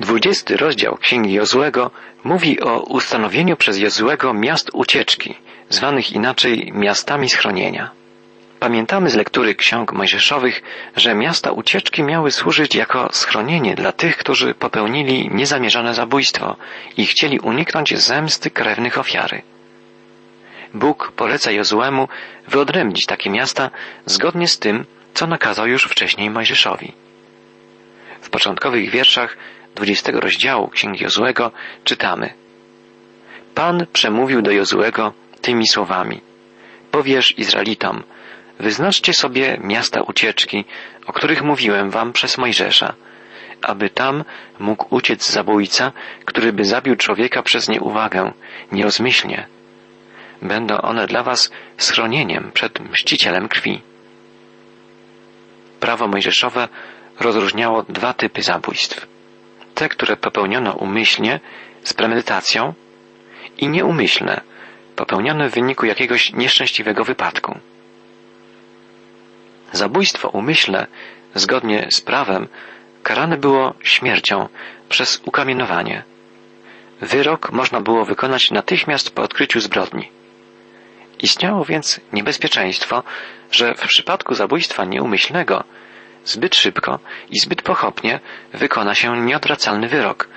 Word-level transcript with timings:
Dwudziesty 0.00 0.56
rozdział 0.56 0.96
Księgi 0.96 1.32
Jozłego 1.32 1.90
mówi 2.24 2.60
o 2.60 2.80
ustanowieniu 2.80 3.56
przez 3.56 3.78
Jozłego 3.78 4.34
miast 4.34 4.70
ucieczki, 4.72 5.34
zwanych 5.68 6.12
inaczej 6.12 6.72
miastami 6.74 7.28
schronienia. 7.28 7.90
Pamiętamy 8.60 9.10
z 9.10 9.14
lektury 9.14 9.54
ksiąg 9.54 9.92
mojżeszowych, 9.92 10.62
że 10.96 11.14
miasta 11.14 11.52
ucieczki 11.52 12.02
miały 12.02 12.30
służyć 12.30 12.74
jako 12.74 13.08
schronienie 13.12 13.74
dla 13.74 13.92
tych, 13.92 14.16
którzy 14.16 14.54
popełnili 14.54 15.30
niezamierzone 15.32 15.94
zabójstwo 15.94 16.56
i 16.96 17.06
chcieli 17.06 17.40
uniknąć 17.40 17.98
zemsty 17.98 18.50
krewnych 18.50 18.98
ofiary. 18.98 19.42
Bóg 20.74 21.12
poleca 21.16 21.50
Jozłemu 21.50 22.08
wyodrębnić 22.48 23.06
takie 23.06 23.30
miasta 23.30 23.70
zgodnie 24.06 24.48
z 24.48 24.58
tym, 24.58 24.84
co 25.14 25.26
nakazał 25.26 25.66
już 25.66 25.84
wcześniej 25.84 26.30
Mojżeszowi. 26.30 26.92
W 28.20 28.30
początkowych 28.30 28.90
wierszach 28.90 29.36
20 29.74 30.12
rozdziału 30.12 30.68
Księgi 30.68 31.04
Jozłego 31.04 31.50
czytamy 31.84 32.34
Pan 33.54 33.86
przemówił 33.92 34.42
do 34.42 34.50
Jozłego 34.50 35.12
tymi 35.40 35.68
słowami 35.68 36.20
Powiesz 36.90 37.38
Izraelitom, 37.38 38.02
wyznaczcie 38.58 39.12
sobie 39.12 39.58
miasta 39.60 40.02
ucieczki, 40.02 40.64
o 41.06 41.12
których 41.12 41.42
mówiłem 41.42 41.90
wam 41.90 42.12
przez 42.12 42.38
Mojżesza, 42.38 42.94
aby 43.62 43.90
tam 43.90 44.24
mógł 44.58 44.94
uciec 44.94 45.30
zabójca, 45.30 45.92
który 46.24 46.52
by 46.52 46.64
zabił 46.64 46.96
człowieka 46.96 47.42
przez 47.42 47.68
nieuwagę, 47.68 48.32
nierozmyślnie. 48.72 49.46
Będą 50.42 50.76
one 50.76 51.06
dla 51.06 51.22
was 51.22 51.50
schronieniem 51.76 52.50
przed 52.54 52.80
mścicielem 52.80 53.48
krwi. 53.48 53.82
Prawo 55.80 56.08
mojżeszowe 56.08 56.68
rozróżniało 57.20 57.82
dwa 57.82 58.12
typy 58.12 58.42
zabójstw 58.42 59.06
te, 59.74 59.88
które 59.88 60.16
popełniono 60.16 60.72
umyślnie, 60.72 61.40
z 61.82 61.94
premedytacją 61.94 62.74
i 63.58 63.68
nieumyślne, 63.68 64.40
popełnione 64.96 65.48
w 65.48 65.54
wyniku 65.54 65.86
jakiegoś 65.86 66.32
nieszczęśliwego 66.32 67.04
wypadku. 67.04 67.58
Zabójstwo 69.72 70.28
umyślne, 70.28 70.86
zgodnie 71.34 71.86
z 71.90 72.00
prawem, 72.00 72.48
karane 73.02 73.36
było 73.36 73.74
śmiercią 73.80 74.48
przez 74.88 75.22
ukamienowanie. 75.24 76.02
Wyrok 77.00 77.52
można 77.52 77.80
było 77.80 78.04
wykonać 78.04 78.50
natychmiast 78.50 79.14
po 79.14 79.22
odkryciu 79.22 79.60
zbrodni. 79.60 80.10
Istniało 81.22 81.64
więc 81.64 82.00
niebezpieczeństwo, 82.12 83.02
że 83.50 83.74
w 83.74 83.86
przypadku 83.86 84.34
zabójstwa 84.34 84.84
nieumyślnego 84.84 85.64
zbyt 86.24 86.54
szybko 86.54 86.98
i 87.30 87.38
zbyt 87.38 87.62
pochopnie 87.62 88.20
wykona 88.52 88.94
się 88.94 89.20
nieodwracalny 89.20 89.88
wyrok, 89.88 90.28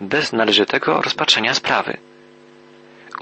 bez 0.00 0.32
należytego 0.32 1.02
rozpatrzenia 1.02 1.54
sprawy. 1.54 1.96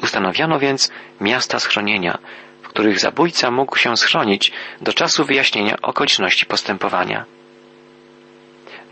Ustanowiano 0.02 0.58
więc 0.58 0.90
miasta 1.20 1.58
schronienia, 1.58 2.18
w 2.62 2.68
których 2.68 2.98
zabójca 3.00 3.50
mógł 3.50 3.76
się 3.76 3.96
schronić 3.96 4.52
do 4.80 4.92
czasu 4.92 5.24
wyjaśnienia 5.24 5.76
okoliczności 5.82 6.46
postępowania. 6.46 7.24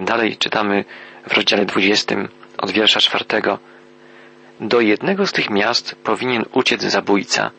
Dalej 0.00 0.36
czytamy 0.36 0.84
w 1.26 1.32
rozdziale 1.32 1.64
20 1.64 2.14
od 2.58 2.70
wiersza 2.70 3.00
czwartego. 3.00 3.58
Do 4.60 4.80
jednego 4.80 5.26
z 5.26 5.32
tych 5.32 5.50
miast 5.50 5.94
powinien 5.94 6.44
uciec 6.52 6.82
zabójca. 6.82 7.50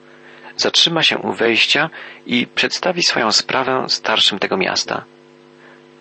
Zatrzyma 0.56 1.04
się 1.04 1.18
u 1.18 1.34
wejścia 1.34 1.90
i 2.26 2.48
przedstawi 2.56 3.04
swoją 3.04 3.32
sprawę 3.32 3.86
starszym 3.88 4.40
tego 4.40 4.58
miasta. 4.58 5.06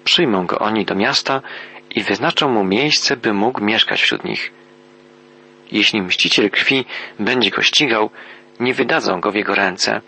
Przyjmą 0.05 0.47
go 0.47 0.59
oni 0.59 0.85
do 0.85 0.95
miasta 0.95 1.43
i 1.91 2.03
wyznaczą 2.03 2.49
mu 2.49 2.65
miejsce, 2.65 3.17
by 3.17 3.33
mógł 3.33 3.65
mieszkać 3.65 4.03
wśród 4.03 4.25
nich. 4.25 4.53
Jeśli 5.73 6.03
mściciel 6.03 6.51
krwi 6.51 6.85
będzie 7.19 7.51
go 7.51 7.63
ścigał, 7.63 8.11
nie 8.61 8.75
wydadzą 8.75 9.21
go 9.21 9.31
w 9.31 9.35
jego 9.35 9.55
ręce, 9.55 10.01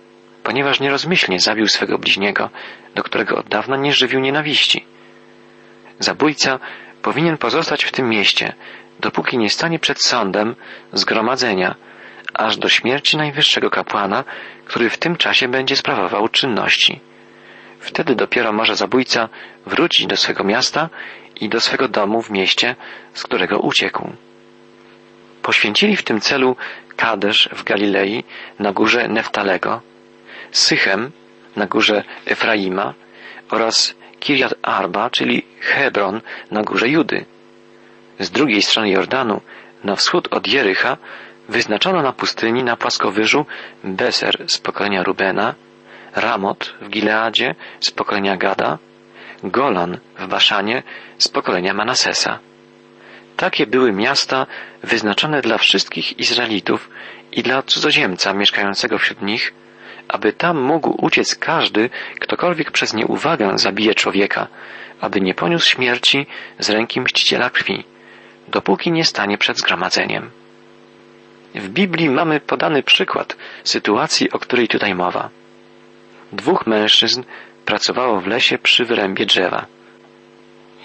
ponieważ 0.42 0.80
nierozmyślnie 0.80 1.40
zabił 1.40 1.66
swego 1.66 1.98
bliźniego, 1.98 2.50
do 2.94 3.02
którego 3.02 3.36
od 3.36 3.48
dawna 3.48 3.76
nie 3.76 3.92
żywił 3.92 4.20
nienawiści. 4.20 4.84
Zabójca 5.98 6.58
powinien 7.02 7.38
pozostać 7.38 7.84
w 7.84 7.92
tym 7.92 8.08
mieście, 8.08 8.52
dopóki 9.00 9.38
nie 9.38 9.50
stanie 9.50 9.78
przed 9.78 10.02
sądem 10.02 10.54
zgromadzenia, 10.92 11.74
aż 12.34 12.56
do 12.56 12.68
śmierci 12.68 13.16
najwyższego 13.16 13.70
kapłana, 13.70 14.24
który 14.64 14.90
w 14.90 14.98
tym 14.98 15.16
czasie 15.16 15.48
będzie 15.48 15.76
sprawował 15.76 16.28
czynności. 16.28 17.00
Wtedy 17.82 18.14
dopiero 18.14 18.52
może 18.52 18.76
zabójca 18.76 19.28
wrócić 19.66 20.06
do 20.06 20.16
swego 20.16 20.44
miasta 20.44 20.88
i 21.40 21.48
do 21.48 21.60
swego 21.60 21.88
domu 21.88 22.22
w 22.22 22.30
mieście, 22.30 22.76
z 23.14 23.22
którego 23.22 23.58
uciekł. 23.58 24.10
Poświęcili 25.42 25.96
w 25.96 26.02
tym 26.02 26.20
celu 26.20 26.56
Kadesz 26.96 27.48
w 27.52 27.64
Galilei 27.64 28.24
na 28.58 28.72
górze 28.72 29.08
Neftalego, 29.08 29.80
Sychem 30.50 31.10
na 31.56 31.66
górze 31.66 32.04
Efraima 32.26 32.94
oraz 33.50 33.94
Kirjat 34.20 34.54
Arba, 34.62 35.10
czyli 35.10 35.46
Hebron 35.60 36.20
na 36.50 36.62
górze 36.62 36.88
Judy. 36.88 37.24
Z 38.18 38.30
drugiej 38.30 38.62
strony 38.62 38.90
Jordanu, 38.90 39.40
na 39.84 39.96
wschód 39.96 40.28
od 40.30 40.46
Jericha, 40.46 40.96
wyznaczono 41.48 42.02
na 42.02 42.12
pustyni 42.12 42.64
na 42.64 42.76
płaskowyżu 42.76 43.46
Beser 43.84 44.44
z 44.46 44.58
pokolenia 44.58 45.02
Rubena, 45.02 45.54
Ramot 46.14 46.74
w 46.80 46.88
Gileadzie 46.88 47.54
z 47.80 47.90
pokolenia 47.90 48.36
Gada, 48.36 48.78
Golan 49.44 49.98
w 50.18 50.26
Baszanie 50.26 50.82
z 51.18 51.28
pokolenia 51.28 51.74
Manasesa. 51.74 52.38
Takie 53.36 53.66
były 53.66 53.92
miasta 53.92 54.46
wyznaczone 54.82 55.42
dla 55.42 55.58
wszystkich 55.58 56.18
Izraelitów 56.18 56.90
i 57.32 57.42
dla 57.42 57.62
cudzoziemca 57.62 58.32
mieszkającego 58.32 58.98
wśród 58.98 59.22
nich, 59.22 59.54
aby 60.08 60.32
tam 60.32 60.60
mógł 60.60 61.04
uciec 61.04 61.34
każdy, 61.34 61.90
ktokolwiek 62.20 62.70
przez 62.70 62.94
nieuwagę 62.94 63.58
zabije 63.58 63.94
człowieka, 63.94 64.46
aby 65.00 65.20
nie 65.20 65.34
poniósł 65.34 65.68
śmierci 65.68 66.26
z 66.58 66.70
ręki 66.70 67.00
mściciela 67.00 67.50
krwi, 67.50 67.84
dopóki 68.48 68.92
nie 68.92 69.04
stanie 69.04 69.38
przed 69.38 69.58
zgromadzeniem. 69.58 70.30
W 71.54 71.68
Biblii 71.68 72.10
mamy 72.10 72.40
podany 72.40 72.82
przykład 72.82 73.36
sytuacji, 73.64 74.30
o 74.30 74.38
której 74.38 74.68
tutaj 74.68 74.94
mowa. 74.94 75.30
Dwóch 76.32 76.66
mężczyzn 76.66 77.22
pracowało 77.64 78.20
w 78.20 78.26
lesie 78.26 78.58
przy 78.58 78.84
wyrębie 78.84 79.26
drzewa. 79.26 79.66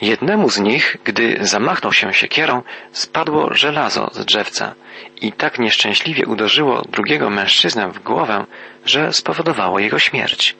Jednemu 0.01 0.49
z 0.49 0.59
nich, 0.59 0.97
gdy 1.03 1.37
zamachnął 1.41 1.93
się 1.93 2.13
siekierą, 2.13 2.61
spadło 2.91 3.53
żelazo 3.53 4.09
z 4.13 4.25
drzewca 4.25 4.75
i 5.21 5.31
tak 5.31 5.59
nieszczęśliwie 5.59 6.25
uderzyło 6.25 6.81
drugiego 6.81 7.29
mężczyznę 7.29 7.91
w 7.91 7.99
głowę, 7.99 8.45
że 8.85 9.13
spowodowało 9.13 9.79
jego 9.79 9.99
śmierć. 9.99 10.55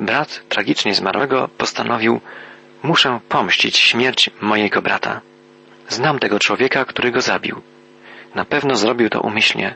Brat 0.00 0.42
tragicznie 0.48 0.94
zmarłego 0.94 1.48
postanowił, 1.58 2.20
muszę 2.82 3.20
pomścić 3.28 3.78
śmierć 3.78 4.30
mojego 4.40 4.82
brata. 4.82 5.20
Znam 5.88 6.18
tego 6.18 6.38
człowieka, 6.38 6.84
który 6.84 7.10
go 7.10 7.20
zabił. 7.20 7.62
Na 8.34 8.44
pewno 8.44 8.76
zrobił 8.76 9.08
to 9.10 9.20
umyślnie. 9.20 9.74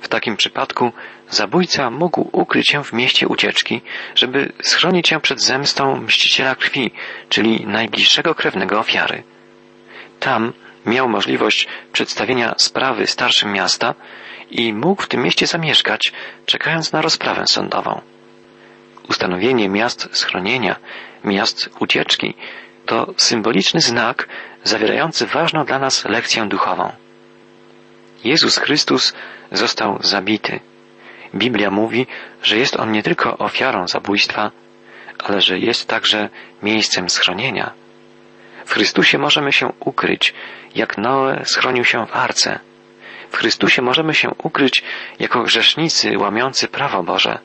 W 0.00 0.08
takim 0.08 0.36
przypadku 0.36 0.92
zabójca 1.32 1.90
mógł 1.90 2.28
ukryć 2.32 2.68
się 2.68 2.84
w 2.84 2.92
mieście 2.92 3.28
ucieczki, 3.28 3.80
żeby 4.14 4.52
schronić 4.62 5.08
się 5.08 5.20
przed 5.20 5.42
zemstą 5.42 6.00
mściciela 6.00 6.54
krwi, 6.54 6.90
czyli 7.28 7.66
najbliższego 7.66 8.34
krewnego 8.34 8.78
ofiary. 8.80 9.22
Tam 10.20 10.52
miał 10.86 11.08
możliwość 11.08 11.68
przedstawienia 11.92 12.54
sprawy 12.58 13.06
starszym 13.06 13.52
miasta 13.52 13.94
i 14.50 14.72
mógł 14.72 15.02
w 15.02 15.08
tym 15.08 15.22
mieście 15.22 15.46
zamieszkać, 15.46 16.12
czekając 16.46 16.92
na 16.92 17.02
rozprawę 17.02 17.46
sądową. 17.46 18.00
Ustanowienie 19.08 19.68
miast 19.68 20.08
schronienia, 20.12 20.76
miast 21.24 21.70
ucieczki 21.80 22.34
to 22.86 23.14
symboliczny 23.16 23.80
znak 23.80 24.28
zawierający 24.64 25.26
ważną 25.26 25.64
dla 25.64 25.78
nas 25.78 26.04
lekcję 26.04 26.46
duchową. 26.48 26.92
Jezus 28.24 28.58
Chrystus 28.58 29.12
został 29.52 29.98
zabity. 30.00 30.60
Biblia 31.34 31.70
mówi, 31.70 32.06
że 32.42 32.58
jest 32.58 32.76
on 32.76 32.92
nie 32.92 33.02
tylko 33.02 33.38
ofiarą 33.38 33.88
zabójstwa, 33.88 34.50
ale 35.18 35.40
że 35.40 35.58
jest 35.58 35.88
także 35.88 36.28
miejscem 36.62 37.10
schronienia. 37.10 37.72
W 38.64 38.72
Chrystusie 38.72 39.18
możemy 39.18 39.52
się 39.52 39.72
ukryć, 39.80 40.34
jak 40.74 40.98
Noe 40.98 41.44
schronił 41.44 41.84
się 41.84 42.06
w 42.06 42.16
arce. 42.16 42.58
W 43.30 43.36
Chrystusie 43.36 43.82
możemy 43.82 44.14
się 44.14 44.30
ukryć 44.42 44.82
jako 45.18 45.42
grzesznicy 45.42 46.18
łamiący 46.18 46.68
prawo 46.68 47.02
Boże, 47.02 47.38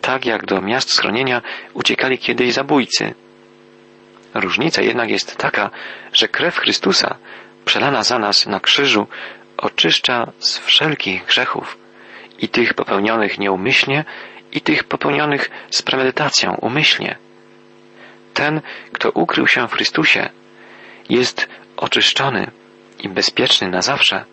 tak 0.00 0.26
jak 0.26 0.46
do 0.46 0.60
miast 0.60 0.92
schronienia 0.92 1.42
uciekali 1.74 2.18
kiedyś 2.18 2.52
zabójcy. 2.52 3.14
Różnica 4.34 4.82
jednak 4.82 5.10
jest 5.10 5.36
taka, 5.36 5.70
że 6.12 6.28
krew 6.28 6.56
Chrystusa, 6.58 7.16
przelana 7.64 8.02
za 8.02 8.18
nas 8.18 8.46
na 8.46 8.60
krzyżu, 8.60 9.06
oczyszcza 9.56 10.32
z 10.38 10.58
wszelkich 10.58 11.24
grzechów 11.24 11.87
i 12.38 12.48
tych 12.48 12.74
popełnionych 12.74 13.38
nieumyślnie, 13.38 14.04
i 14.52 14.60
tych 14.60 14.84
popełnionych 14.84 15.50
z 15.70 15.82
premedytacją 15.82 16.54
umyślnie. 16.54 17.16
Ten, 18.34 18.60
kto 18.92 19.10
ukrył 19.10 19.46
się 19.46 19.68
w 19.68 19.72
Chrystusie, 19.72 20.30
jest 21.08 21.48
oczyszczony 21.76 22.50
i 22.98 23.08
bezpieczny 23.08 23.68
na 23.68 23.82
zawsze. 23.82 24.24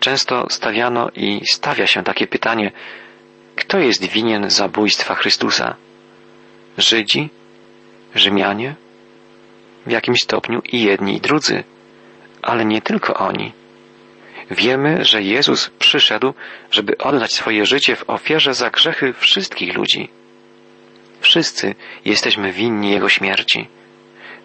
Często 0.00 0.46
stawiano 0.50 1.10
i 1.14 1.40
stawia 1.52 1.86
się 1.86 2.04
takie 2.04 2.26
pytanie, 2.26 2.72
kto 3.56 3.78
jest 3.78 4.04
winien 4.04 4.50
zabójstwa 4.50 5.14
Chrystusa? 5.14 5.76
Żydzi? 6.78 7.30
Rzymianie? 8.14 8.74
W 9.86 9.90
jakimś 9.90 10.22
stopniu 10.22 10.62
i 10.72 10.82
jedni 10.82 11.16
i 11.16 11.20
drudzy, 11.20 11.64
ale 12.42 12.64
nie 12.64 12.82
tylko 12.82 13.14
oni. 13.14 13.52
Wiemy, 14.50 15.04
że 15.04 15.22
Jezus 15.22 15.70
przyszedł, 15.78 16.34
żeby 16.70 16.98
oddać 16.98 17.32
swoje 17.32 17.66
życie 17.66 17.96
w 17.96 18.10
ofierze 18.10 18.54
za 18.54 18.70
grzechy 18.70 19.12
wszystkich 19.12 19.74
ludzi. 19.74 20.08
Wszyscy 21.20 21.74
jesteśmy 22.04 22.52
winni 22.52 22.90
Jego 22.90 23.08
śmierci. 23.08 23.68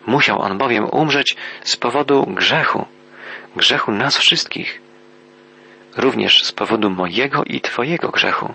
Musiał 0.05 0.41
On 0.41 0.57
bowiem 0.57 0.89
umrzeć 0.91 1.35
z 1.63 1.75
powodu 1.77 2.25
grzechu, 2.25 2.85
grzechu 3.55 3.91
nas 3.91 4.17
wszystkich, 4.17 4.81
również 5.97 6.43
z 6.43 6.51
powodu 6.51 6.89
mojego 6.89 7.43
i 7.43 7.61
Twojego 7.61 8.09
grzechu. 8.09 8.53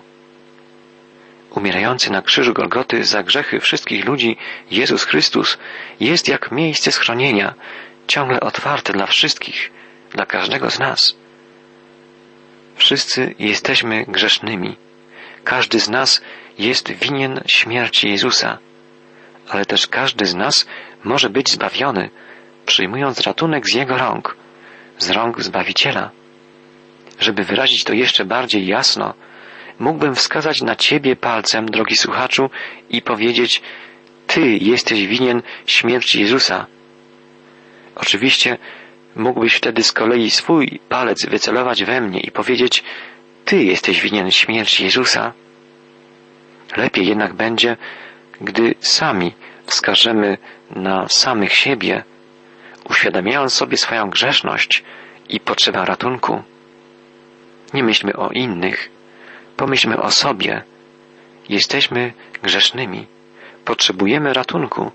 Umierający 1.49 2.11
na 2.11 2.21
krzyżu 2.21 2.53
Golgoty 2.53 3.03
za 3.03 3.23
grzechy 3.23 3.59
wszystkich 3.59 4.05
ludzi 4.05 4.37
Jezus 4.71 5.03
Chrystus 5.03 5.57
jest 5.99 6.27
jak 6.27 6.51
miejsce 6.51 6.91
schronienia, 6.91 7.53
ciągle 8.07 8.39
otwarte 8.39 8.93
dla 8.93 9.05
wszystkich, 9.05 9.71
dla 10.11 10.25
każdego 10.25 10.71
z 10.71 10.79
nas. 10.79 11.24
Wszyscy 12.75 13.35
jesteśmy 13.39 14.05
grzesznymi. 14.07 14.75
Każdy 15.43 15.79
z 15.79 15.89
nas 15.89 16.21
jest 16.59 16.91
winien 16.91 17.41
śmierci 17.47 18.09
Jezusa, 18.09 18.57
ale 19.49 19.65
też 19.65 19.87
każdy 19.87 20.25
z 20.25 20.35
nas 20.35 20.65
może 21.03 21.29
być 21.29 21.51
zbawiony, 21.51 22.09
przyjmując 22.65 23.21
ratunek 23.21 23.67
z 23.67 23.73
Jego 23.73 23.97
rąk, 23.97 24.35
z 24.97 25.09
rąk 25.09 25.41
Zbawiciela. 25.41 26.11
Żeby 27.19 27.43
wyrazić 27.43 27.83
to 27.83 27.93
jeszcze 27.93 28.25
bardziej 28.25 28.67
jasno, 28.67 29.13
mógłbym 29.79 30.15
wskazać 30.15 30.61
na 30.61 30.75
Ciebie 30.75 31.15
palcem, 31.15 31.65
drogi 31.65 31.95
słuchaczu, 31.95 32.49
i 32.89 33.01
powiedzieć, 33.01 33.61
Ty 34.27 34.57
jesteś 34.57 35.07
winien 35.07 35.41
śmierci 35.65 36.21
Jezusa. 36.21 36.65
Oczywiście 37.95 38.57
mógłbyś 39.15 39.55
wtedy 39.55 39.83
z 39.83 39.91
kolei 39.91 40.31
swój 40.31 40.79
palec 40.89 41.25
wycelować 41.25 41.83
we 41.83 42.01
mnie 42.01 42.19
i 42.19 42.31
powiedzieć, 42.31 42.83
Ty 43.45 43.63
jesteś 43.63 44.01
winien 44.01 44.31
śmierci 44.31 44.83
Jezusa. 44.83 45.33
Lepiej 46.77 47.07
jednak 47.07 47.33
będzie, 47.33 47.77
gdy 48.41 48.75
sami 48.79 49.33
wskażemy 49.65 50.37
na 50.75 51.09
samych 51.09 51.53
siebie, 51.53 52.03
uświadamiając 52.89 53.53
sobie 53.53 53.77
swoją 53.77 54.09
grzeszność 54.09 54.83
i 55.29 55.39
potrzebę 55.39 55.85
ratunku. 55.85 56.43
Nie 57.73 57.83
myślmy 57.83 58.15
o 58.15 58.29
innych, 58.29 58.89
pomyślmy 59.57 60.01
o 60.01 60.11
sobie. 60.11 60.63
Jesteśmy 61.49 62.13
grzesznymi, 62.43 63.07
potrzebujemy 63.65 64.33
ratunku. 64.33 64.91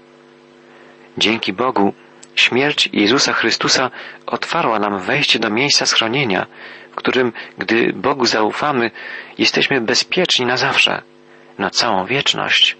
Dzięki 1.18 1.52
Bogu 1.52 1.94
śmierć 2.34 2.88
Jezusa 2.92 3.32
Chrystusa 3.32 3.90
otwarła 4.26 4.78
nam 4.78 4.98
wejście 4.98 5.38
do 5.38 5.50
miejsca 5.50 5.86
schronienia, 5.86 6.46
w 6.92 6.94
którym, 6.94 7.32
gdy 7.58 7.92
Bogu 7.92 8.26
zaufamy, 8.26 8.90
jesteśmy 9.38 9.80
bezpieczni 9.80 10.46
na 10.46 10.56
zawsze 10.56 11.02
na 11.58 11.70
całą 11.70 12.04
wieczność. 12.06 12.76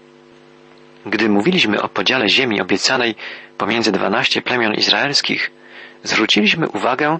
Gdy 1.05 1.29
mówiliśmy 1.29 1.81
o 1.81 1.89
podziale 1.89 2.29
ziemi 2.29 2.61
obiecanej 2.61 3.15
pomiędzy 3.57 3.91
dwanaście 3.91 4.41
plemion 4.41 4.73
izraelskich, 4.73 5.51
zwróciliśmy 6.03 6.69
uwagę, 6.69 7.17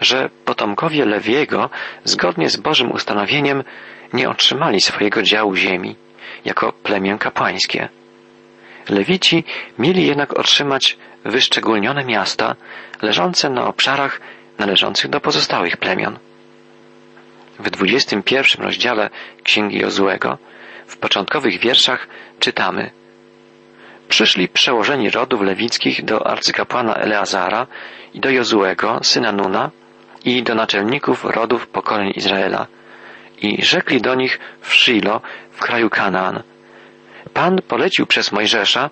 że 0.00 0.30
potomkowie 0.44 1.04
Lewiego, 1.04 1.70
zgodnie 2.04 2.50
z 2.50 2.56
Bożym 2.56 2.92
ustanowieniem, 2.92 3.64
nie 4.12 4.30
otrzymali 4.30 4.80
swojego 4.80 5.22
działu 5.22 5.56
ziemi 5.56 5.96
jako 6.44 6.72
plemię 6.72 7.16
kapłańskie. 7.20 7.88
Lewici 8.88 9.44
mieli 9.78 10.06
jednak 10.06 10.38
otrzymać 10.38 10.96
wyszczególnione 11.24 12.04
miasta 12.04 12.56
leżące 13.02 13.50
na 13.50 13.66
obszarach 13.66 14.20
należących 14.58 15.10
do 15.10 15.20
pozostałych 15.20 15.76
plemion. 15.76 16.18
W 17.58 17.70
21 17.70 18.64
rozdziale 18.64 19.10
Księgi 19.42 19.78
Jozłego 19.78 20.38
w 20.86 20.96
początkowych 20.96 21.60
wierszach 21.60 22.08
czytamy 22.40 22.90
Przyszli 24.08 24.48
przełożeni 24.48 25.10
rodów 25.10 25.40
lewickich 25.42 26.04
do 26.04 26.26
arcykapłana 26.26 26.94
Eleazara 26.94 27.66
i 28.14 28.20
do 28.20 28.30
Jozuego, 28.30 29.00
syna 29.02 29.32
Nuna, 29.32 29.70
i 30.24 30.42
do 30.42 30.54
naczelników 30.54 31.24
rodów 31.24 31.66
pokoleń 31.66 32.12
Izraela. 32.16 32.66
I 33.42 33.64
rzekli 33.64 34.00
do 34.00 34.14
nich 34.14 34.40
w 34.60 34.74
Shilo, 34.74 35.20
w 35.50 35.60
kraju 35.60 35.90
Kanaan. 35.90 36.42
Pan 37.34 37.58
polecił 37.68 38.06
przez 38.06 38.32
Mojżesza, 38.32 38.90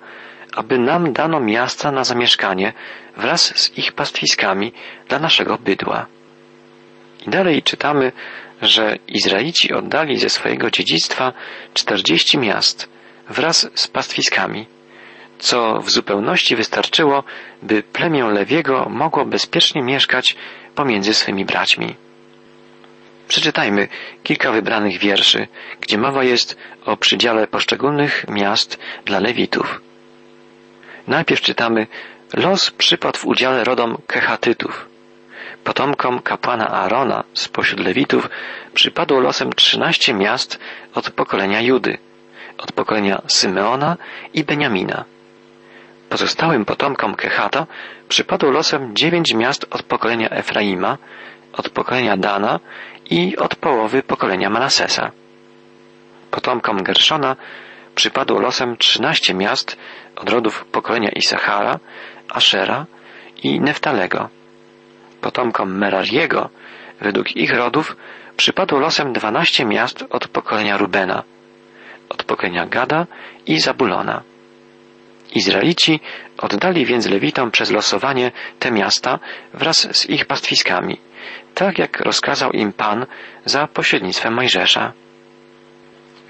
aby 0.54 0.78
nam 0.78 1.12
dano 1.12 1.40
miasta 1.40 1.92
na 1.92 2.04
zamieszkanie 2.04 2.72
wraz 3.16 3.60
z 3.60 3.78
ich 3.78 3.92
pastwiskami 3.92 4.72
dla 5.08 5.18
naszego 5.18 5.58
bydła. 5.58 6.06
I 7.26 7.30
dalej 7.30 7.62
czytamy, 7.62 8.12
że 8.62 8.96
Izraici 9.08 9.72
oddali 9.72 10.18
ze 10.18 10.28
swojego 10.28 10.70
dziedzictwa 10.70 11.32
czterdzieści 11.74 12.38
miast 12.38 12.88
wraz 13.28 13.70
z 13.74 13.88
pastwiskami, 13.88 14.66
co 15.38 15.80
w 15.80 15.90
zupełności 15.90 16.56
wystarczyło, 16.56 17.24
by 17.62 17.82
plemię 17.82 18.24
Lewiego 18.24 18.86
mogło 18.88 19.24
bezpiecznie 19.24 19.82
mieszkać 19.82 20.36
pomiędzy 20.74 21.14
swymi 21.14 21.44
braćmi. 21.44 21.94
Przeczytajmy 23.30 23.88
kilka 24.22 24.52
wybranych 24.52 24.98
wierszy, 24.98 25.48
gdzie 25.80 25.98
mowa 25.98 26.24
jest 26.24 26.56
o 26.84 26.96
przydziale 26.96 27.46
poszczególnych 27.46 28.24
miast 28.28 28.78
dla 29.04 29.20
Lewitów. 29.20 29.80
Najpierw 31.06 31.40
czytamy 31.40 31.86
Los 32.34 32.70
przypadł 32.70 33.18
w 33.18 33.26
udziale 33.26 33.64
rodom 33.64 33.98
Kehatytów. 34.06 34.88
Potomkom 35.64 36.22
kapłana 36.22 36.68
Aarona 36.70 37.24
spośród 37.34 37.80
Lewitów 37.80 38.30
przypadło 38.74 39.20
losem 39.20 39.52
trzynaście 39.52 40.14
miast 40.14 40.58
od 40.94 41.10
pokolenia 41.10 41.60
Judy, 41.60 41.98
od 42.58 42.72
pokolenia 42.72 43.22
Symeona 43.26 43.96
i 44.34 44.44
Beniamina. 44.44 45.04
Pozostałym 46.10 46.64
potomkom 46.64 47.14
Kehata 47.14 47.66
przypadło 48.08 48.50
losem 48.50 48.96
dziewięć 48.96 49.34
miast 49.34 49.66
od 49.70 49.82
pokolenia 49.82 50.28
Efraima, 50.30 50.98
od 51.52 51.68
pokolenia 51.68 52.16
Dana 52.16 52.60
i 53.10 53.36
od 53.36 53.56
połowy 53.56 54.02
pokolenia 54.02 54.50
Manasesa. 54.50 55.10
Potomkom 56.30 56.82
Gerszona 56.82 57.36
przypadło 57.94 58.40
losem 58.40 58.76
trzynaście 58.76 59.34
miast 59.34 59.76
od 60.16 60.30
rodów 60.30 60.64
pokolenia 60.64 61.08
Isachara, 61.08 61.78
Ashera 62.28 62.86
i 63.42 63.60
Neftalego 63.60 64.28
potomkom 65.20 65.78
Merariego, 65.78 66.48
według 67.00 67.36
ich 67.36 67.54
rodów, 67.54 67.96
przypadło 68.36 68.78
losem 68.78 69.12
dwanaście 69.12 69.64
miast 69.64 70.04
od 70.10 70.28
pokolenia 70.28 70.76
Rubena, 70.76 71.22
od 72.08 72.24
pokolenia 72.24 72.66
Gada 72.66 73.06
i 73.46 73.60
Zabulona. 73.60 74.22
Izraelici 75.36 76.00
oddali 76.38 76.86
więc 76.86 77.06
Lewitom 77.06 77.50
przez 77.50 77.70
losowanie 77.70 78.32
te 78.58 78.70
miasta 78.70 79.18
wraz 79.54 79.96
z 79.96 80.10
ich 80.10 80.24
pastwiskami, 80.26 80.98
tak 81.54 81.78
jak 81.78 82.00
rozkazał 82.00 82.50
im 82.50 82.72
Pan 82.72 83.06
za 83.44 83.66
pośrednictwem 83.66 84.34
Mojżesza. 84.34 84.92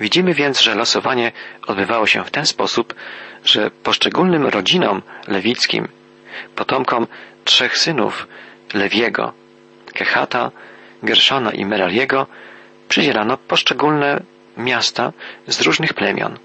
Widzimy 0.01 0.35
więc, 0.35 0.61
że 0.61 0.75
losowanie 0.75 1.33
odbywało 1.67 2.07
się 2.07 2.25
w 2.25 2.31
ten 2.31 2.47
sposób, 2.47 2.95
że 3.45 3.71
poszczególnym 3.71 4.47
rodzinom 4.47 5.03
lewickim, 5.29 5.89
potomkom 6.57 7.07
trzech 7.45 7.79
synów 7.79 8.29
Lewiego, 8.75 9.33
Kehata, 9.95 10.51
Gerszona 11.03 11.51
i 11.51 11.65
Merariego 11.65 12.27
przydzielano 12.89 13.37
poszczególne 13.37 14.23
miasta 14.57 15.13
z 15.47 15.61
różnych 15.61 15.95
plemion. 15.95 16.39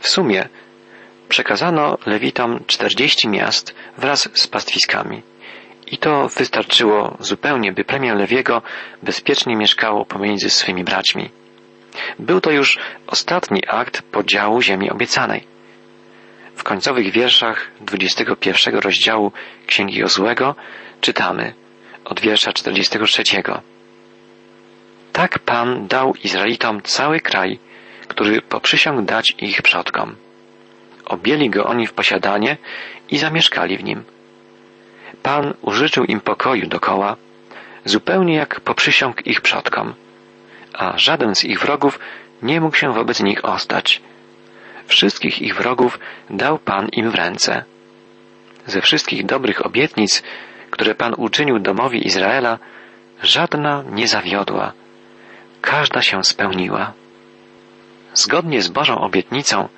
W 0.00 0.08
sumie 0.08 0.48
przekazano 1.32 1.98
Lewitom 2.06 2.60
czterdzieści 2.66 3.28
miast 3.28 3.74
wraz 3.98 4.28
z 4.34 4.46
pastwiskami. 4.46 5.22
I 5.86 5.98
to 5.98 6.28
wystarczyło 6.28 7.16
zupełnie, 7.20 7.72
by 7.72 7.84
plemię 7.84 8.14
Lewiego 8.14 8.62
bezpiecznie 9.02 9.56
mieszkało 9.56 10.04
pomiędzy 10.04 10.50
swymi 10.50 10.84
braćmi. 10.84 11.30
Był 12.18 12.40
to 12.40 12.50
już 12.50 12.78
ostatni 13.06 13.62
akt 13.68 14.02
podziału 14.02 14.62
ziemi 14.62 14.90
obiecanej. 14.90 15.46
W 16.56 16.62
końcowych 16.64 17.12
wierszach 17.12 17.70
21 17.80 18.78
rozdziału 18.78 19.32
Księgi 19.66 19.98
Jozłego 19.98 20.54
czytamy 21.00 21.54
od 22.04 22.20
wiersza 22.20 22.52
43. 22.52 23.22
Tak 25.12 25.38
Pan 25.38 25.86
dał 25.86 26.14
Izraelitom 26.24 26.82
cały 26.82 27.20
kraj, 27.20 27.58
który 28.08 28.42
poprzysiągł 28.42 29.02
dać 29.02 29.34
ich 29.38 29.62
przodkom. 29.62 30.16
Objęli 31.04 31.50
go 31.50 31.66
oni 31.66 31.86
w 31.86 31.92
posiadanie 31.92 32.56
i 33.10 33.18
zamieszkali 33.18 33.78
w 33.78 33.84
nim. 33.84 34.04
Pan 35.22 35.54
użyczył 35.62 36.04
im 36.04 36.20
pokoju 36.20 36.66
dokoła, 36.66 37.16
zupełnie 37.84 38.34
jak 38.34 38.60
poprzysiąg 38.60 39.26
ich 39.26 39.40
przodkom, 39.40 39.94
a 40.72 40.98
żaden 40.98 41.34
z 41.34 41.44
ich 41.44 41.60
wrogów 41.60 41.98
nie 42.42 42.60
mógł 42.60 42.76
się 42.76 42.92
wobec 42.92 43.20
nich 43.20 43.44
ostać. 43.44 44.02
Wszystkich 44.86 45.42
ich 45.42 45.56
wrogów 45.56 45.98
dał 46.30 46.58
Pan 46.58 46.88
im 46.88 47.10
w 47.10 47.14
ręce. 47.14 47.64
Ze 48.66 48.80
wszystkich 48.80 49.26
dobrych 49.26 49.66
obietnic, 49.66 50.22
które 50.70 50.94
Pan 50.94 51.14
uczynił 51.16 51.58
domowi 51.58 52.06
Izraela, 52.06 52.58
żadna 53.22 53.84
nie 53.90 54.08
zawiodła. 54.08 54.72
Każda 55.60 56.02
się 56.02 56.24
spełniła. 56.24 56.92
Zgodnie 58.14 58.62
z 58.62 58.68
Bożą 58.68 58.98
obietnicą, 58.98 59.68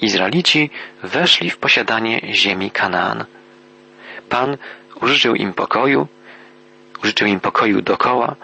Izraelici 0.00 0.70
weszli 1.02 1.50
w 1.50 1.58
posiadanie 1.58 2.20
ziemi 2.34 2.70
Kanaan. 2.70 3.24
Pan 4.28 4.56
użyczył 5.00 5.34
im 5.34 5.52
pokoju, 5.52 6.08
użyczył 7.02 7.28
im 7.28 7.40
pokoju 7.40 7.82
dokoła, 7.82 8.36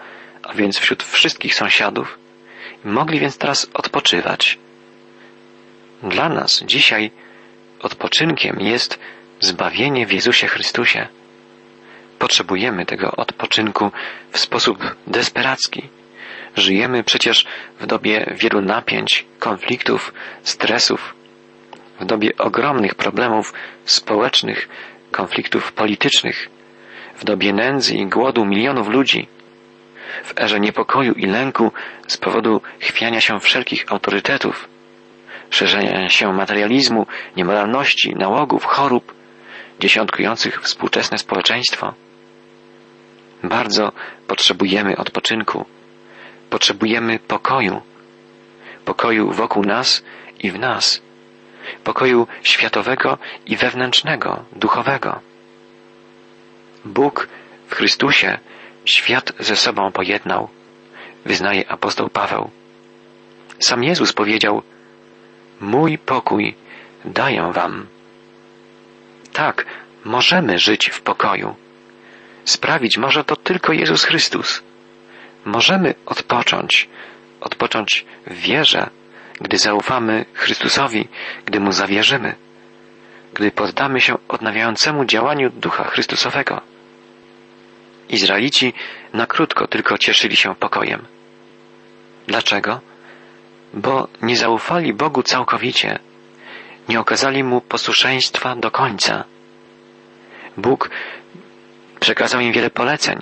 a 0.43 0.53
więc 0.53 0.77
wśród 0.77 1.03
wszystkich 1.03 1.55
sąsiadów. 1.55 2.19
Mogli 2.83 3.19
więc 3.19 3.37
teraz 3.37 3.69
odpoczywać. 3.73 4.57
Dla 6.03 6.29
nas 6.29 6.63
dzisiaj 6.65 7.11
odpoczynkiem 7.79 8.59
jest 8.59 8.99
zbawienie 9.39 10.05
w 10.05 10.11
Jezusie 10.11 10.47
Chrystusie. 10.47 11.07
Potrzebujemy 12.19 12.85
tego 12.85 13.11
odpoczynku 13.11 13.91
w 14.31 14.39
sposób 14.39 14.95
desperacki. 15.07 15.89
Żyjemy 16.55 17.03
przecież 17.03 17.45
w 17.79 17.85
dobie 17.85 18.33
wielu 18.35 18.61
napięć, 18.61 19.25
konfliktów, 19.39 20.13
stresów, 20.43 21.15
w 21.99 22.05
dobie 22.05 22.37
ogromnych 22.37 22.95
problemów 22.95 23.53
społecznych, 23.85 24.69
konfliktów 25.11 25.71
politycznych, 25.71 26.49
w 27.15 27.23
dobie 27.25 27.53
nędzy 27.53 27.95
i 27.95 28.05
głodu 28.05 28.45
milionów 28.45 28.87
ludzi, 28.87 29.27
w 30.23 30.39
erze 30.39 30.59
niepokoju 30.59 31.13
i 31.13 31.25
lęku 31.25 31.71
z 32.07 32.17
powodu 32.17 32.61
chwiania 32.79 33.21
się 33.21 33.39
wszelkich 33.39 33.91
autorytetów, 33.91 34.69
szerzenia 35.49 36.09
się 36.09 36.33
materializmu, 36.33 37.07
niemoralności, 37.37 38.15
nałogów, 38.15 38.65
chorób, 38.65 39.13
dziesiątkujących 39.79 40.61
współczesne 40.61 41.17
społeczeństwo. 41.17 41.93
Bardzo 43.43 43.91
potrzebujemy 44.27 44.97
odpoczynku, 44.97 45.65
potrzebujemy 46.49 47.19
pokoju, 47.19 47.81
pokoju 48.85 49.31
wokół 49.31 49.63
nas 49.63 50.03
i 50.39 50.51
w 50.51 50.59
nas, 50.59 51.01
pokoju 51.83 52.27
światowego 52.43 53.17
i 53.45 53.55
wewnętrznego, 53.55 54.45
duchowego. 54.51 55.19
Bóg 56.85 57.27
w 57.67 57.75
Chrystusie 57.75 58.37
świat 58.85 59.31
ze 59.39 59.55
sobą 59.55 59.91
pojednał, 59.91 60.49
wyznaje 61.25 61.71
apostoł 61.71 62.09
Paweł. 62.09 62.49
Sam 63.59 63.83
Jezus 63.83 64.13
powiedział, 64.13 64.61
Mój 65.59 65.97
pokój 65.97 66.55
daję 67.05 67.51
wam. 67.53 67.87
Tak, 69.33 69.65
możemy 70.05 70.59
żyć 70.59 70.89
w 70.89 71.01
pokoju. 71.01 71.55
Sprawić 72.45 72.97
może 72.97 73.23
to 73.23 73.35
tylko 73.35 73.73
Jezus 73.73 74.03
Chrystus. 74.03 74.63
Możemy 75.45 75.95
odpocząć, 76.05 76.89
odpocząć 77.41 78.05
w 78.27 78.33
wierze, 78.33 78.89
gdy 79.41 79.57
zaufamy 79.57 80.25
Chrystusowi, 80.33 81.07
gdy 81.45 81.59
Mu 81.59 81.71
zawierzymy, 81.71 82.35
gdy 83.33 83.51
poddamy 83.51 84.01
się 84.01 84.17
odnawiającemu 84.27 85.05
działaniu 85.05 85.49
Ducha 85.49 85.83
Chrystusowego. 85.83 86.61
Izraelici 88.09 88.73
na 89.13 89.27
krótko 89.27 89.67
tylko 89.67 89.97
cieszyli 89.97 90.35
się 90.35 90.55
pokojem. 90.55 91.05
Dlaczego? 92.27 92.79
Bo 93.73 94.07
nie 94.21 94.37
zaufali 94.37 94.93
Bogu 94.93 95.23
całkowicie, 95.23 95.99
nie 96.89 96.99
okazali 96.99 97.43
Mu 97.43 97.61
posłuszeństwa 97.61 98.55
do 98.55 98.71
końca. 98.71 99.23
Bóg 100.57 100.89
przekazał 101.99 102.41
im 102.41 102.53
wiele 102.53 102.69
poleceń. 102.69 103.21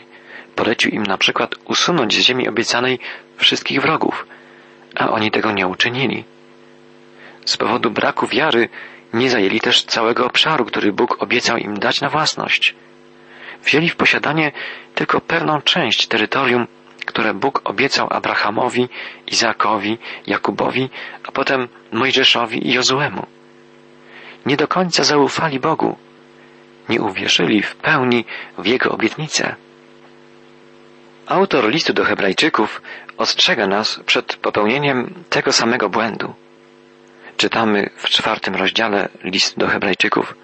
Polecił 0.56 0.92
im 0.92 1.04
na 1.04 1.18
przykład 1.18 1.56
usunąć 1.66 2.16
z 2.16 2.20
ziemi 2.20 2.50
obiecanej 2.50 3.00
wszystkich 3.38 3.82
wrogów, 3.82 4.26
a 4.96 5.10
oni 5.10 5.32
tego 5.32 5.52
nie 5.52 5.68
uczynili. 5.68 6.24
Z 7.46 7.58
powodu 7.58 7.92
braku 7.92 8.28
wiary 8.28 8.70
nie 9.14 9.30
zajęli 9.30 9.60
też 9.60 9.84
całego 9.84 10.26
obszaru, 10.26 10.66
który 10.66 10.94
Bóg 10.94 11.24
obiecał 11.24 11.58
im 11.58 11.80
dać 11.80 12.02
na 12.02 12.10
własność. 12.10 12.76
Wzięli 13.64 13.90
w 13.90 13.96
posiadanie 13.96 14.52
tylko 14.96 15.22
pewną 15.22 15.62
część 15.62 16.08
terytorium, 16.08 16.68
które 17.06 17.34
Bóg 17.34 17.62
obiecał 17.64 18.08
Abrahamowi, 18.10 18.90
Izakowi, 19.28 19.98
Jakubowi, 20.28 20.90
a 21.28 21.32
potem 21.32 21.68
Mojżeszowi 21.92 22.68
i 22.68 22.74
Jozuemu. 22.74 23.26
Nie 24.46 24.58
do 24.58 24.68
końca 24.68 25.04
zaufali 25.04 25.60
Bogu. 25.60 25.98
Nie 26.90 27.02
uwierzyli 27.02 27.62
w 27.62 27.76
pełni 27.76 28.26
w 28.58 28.66
Jego 28.66 28.92
obietnice. 28.92 29.56
Autor 31.26 31.70
listu 31.70 31.94
do 31.94 32.04
Hebrajczyków 32.04 32.82
ostrzega 33.18 33.68
nas 33.68 34.00
przed 34.06 34.36
popełnieniem 34.36 35.24
tego 35.30 35.52
samego 35.52 35.90
błędu. 35.90 36.34
Czytamy 37.38 37.90
w 37.96 38.10
czwartym 38.10 38.56
rozdziale 38.56 39.10
listu 39.24 39.60
do 39.60 39.68
Hebrajczyków. 39.68 40.36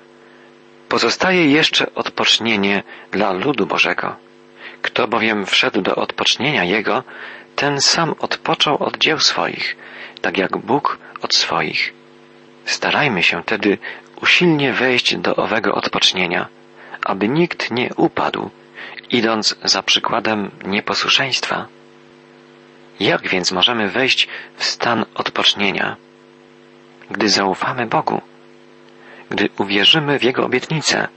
Pozostaje 0.89 1.45
jeszcze 1.45 1.95
odpocznienie 1.95 2.83
dla 3.11 3.31
ludu 3.31 3.65
Bożego. 3.65 4.15
Kto 4.81 5.07
bowiem 5.07 5.45
wszedł 5.45 5.81
do 5.81 5.95
odpocznienia 5.95 6.63
Jego, 6.63 7.03
ten 7.55 7.81
sam 7.81 8.15
odpoczął 8.19 8.83
od 8.83 8.97
dzieł 8.97 9.19
swoich, 9.19 9.77
tak 10.21 10.37
jak 10.37 10.57
Bóg 10.57 10.97
od 11.21 11.35
swoich. 11.35 11.93
Starajmy 12.65 13.23
się 13.23 13.43
tedy 13.43 13.77
usilnie 14.21 14.73
wejść 14.73 15.15
do 15.15 15.35
owego 15.35 15.73
odpocznienia, 15.75 16.47
aby 17.05 17.27
nikt 17.27 17.71
nie 17.71 17.89
upadł, 17.95 18.49
idąc 19.09 19.55
za 19.63 19.83
przykładem 19.83 20.51
nieposłuszeństwa. 20.65 21.67
Jak 22.99 23.27
więc 23.27 23.51
możemy 23.51 23.89
wejść 23.89 24.27
w 24.55 24.63
stan 24.63 25.05
odpocznienia? 25.15 25.95
Gdy 27.11 27.29
zaufamy 27.29 27.85
Bogu, 27.85 28.21
gdy 29.29 29.49
uwierzymy 29.57 30.19
w 30.19 30.23
Jego 30.23 30.45
obietnice, 30.45 31.07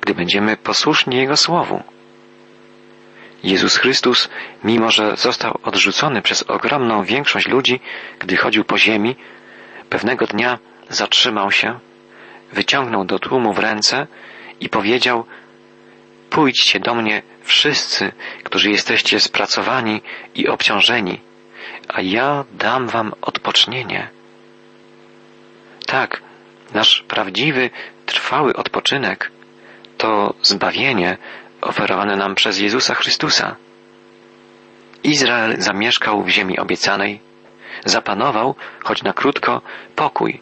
gdy 0.00 0.14
będziemy 0.14 0.56
posłuszni 0.56 1.16
Jego 1.16 1.36
Słowu. 1.36 1.82
Jezus 3.44 3.76
Chrystus, 3.76 4.28
mimo 4.64 4.90
że 4.90 5.16
został 5.16 5.58
odrzucony 5.62 6.22
przez 6.22 6.42
ogromną 6.42 7.04
większość 7.04 7.48
ludzi, 7.48 7.80
gdy 8.18 8.36
chodził 8.36 8.64
po 8.64 8.78
ziemi, 8.78 9.16
pewnego 9.90 10.26
dnia 10.26 10.58
zatrzymał 10.88 11.50
się, 11.50 11.78
wyciągnął 12.52 13.04
do 13.04 13.18
tłumu 13.18 13.52
w 13.52 13.58
ręce 13.58 14.06
i 14.60 14.68
powiedział 14.68 15.24
Pójdźcie 16.30 16.80
do 16.80 16.94
mnie 16.94 17.22
wszyscy, 17.48 18.12
którzy 18.44 18.70
jesteście 18.70 19.20
spracowani 19.20 20.00
i 20.34 20.48
obciążeni, 20.48 21.20
a 21.88 22.00
ja 22.00 22.44
dam 22.52 22.88
wam 22.88 23.12
odpocznienie. 23.20 24.08
Tak, 25.86 26.22
nasz 26.74 27.04
prawdziwy, 27.08 27.70
trwały 28.06 28.56
odpoczynek 28.56 29.30
to 29.98 30.34
zbawienie 30.42 31.16
oferowane 31.60 32.16
nam 32.16 32.34
przez 32.34 32.58
Jezusa 32.58 32.94
Chrystusa. 32.94 33.56
Izrael 35.02 35.56
zamieszkał 35.58 36.22
w 36.24 36.28
ziemi 36.28 36.58
obiecanej, 36.58 37.20
zapanował, 37.84 38.54
choć 38.84 39.02
na 39.02 39.12
krótko, 39.12 39.62
pokój. 39.96 40.40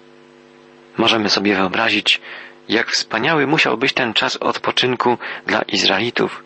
Możemy 0.99 1.29
sobie 1.29 1.55
wyobrazić, 1.55 2.21
jak 2.69 2.91
wspaniały 2.91 3.47
musiał 3.47 3.79
być 3.79 3.93
ten 3.93 4.15
czas 4.15 4.37
odpoczynku 4.37 5.19
dla 5.47 5.63
Izraelitów 5.63 6.46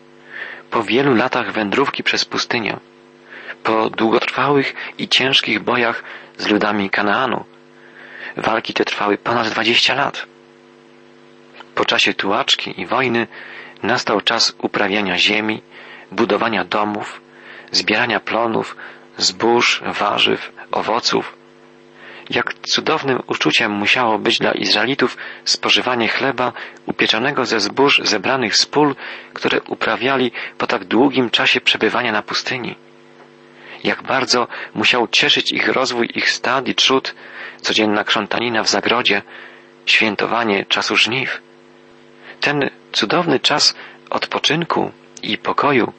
po 0.71 0.83
wielu 0.83 1.15
latach 1.15 1.53
wędrówki 1.53 2.03
przez 2.03 2.25
pustynię, 2.25 2.77
po 3.63 3.91
długotrwałych 3.91 4.75
i 4.99 5.09
ciężkich 5.09 5.61
bojach 5.61 6.03
z 6.39 6.49
ludami 6.49 6.91
Kanaanu. 6.91 7.45
Walki 8.37 8.75
te 8.75 8.85
trwały 8.85 9.19
ponad 9.19 9.49
dwadzieścia 9.49 9.95
lat. 9.95 10.27
Po 11.75 11.85
czasie 11.85 12.15
tułaczki 12.15 12.81
i 12.81 12.87
wojny 12.87 13.27
nastał 13.83 14.21
czas 14.21 14.55
uprawiania 14.59 15.19
ziemi, 15.19 15.63
budowania 16.13 16.65
domów, 16.65 17.21
zbierania 17.73 18.21
plonów, 18.21 18.77
zbóż, 19.17 19.83
warzyw, 19.87 20.53
owoców, 20.73 21.40
jak 22.31 22.55
cudownym 22.55 23.23
uczuciem 23.27 23.73
musiało 23.73 24.19
być 24.19 24.39
dla 24.39 24.53
Izraelitów 24.53 25.17
spożywanie 25.45 26.09
chleba 26.09 26.53
upieczonego 26.87 27.47
ze 27.47 27.61
zbóż 27.61 28.01
zebranych 28.05 28.57
z 28.57 28.67
pól, 28.67 28.95
które 29.33 29.61
uprawiali 29.63 30.33
po 30.59 30.67
tak 30.67 30.85
długim 30.85 31.31
czasie 31.31 31.61
przebywania 31.61 32.13
na 32.13 32.23
pustyni. 32.23 32.77
Jak 33.85 34.03
bardzo 34.03 34.49
musiał 34.75 35.09
cieszyć 35.09 35.53
ich 35.53 35.69
rozwój 35.69 36.09
ich 36.15 36.31
stad 36.31 36.69
i 36.69 36.75
trzód, 36.75 37.15
codzienna 37.61 38.05
krzątanina 38.05 38.63
w 38.63 38.69
zagrodzie, 38.69 39.23
świętowanie 39.87 40.67
czasu 40.67 40.97
żniw. 40.97 41.41
Ten 42.41 42.71
cudowny 42.93 43.41
czas 43.41 43.75
odpoczynku 44.11 44.93
i 45.23 45.39
pokoju 45.39 45.93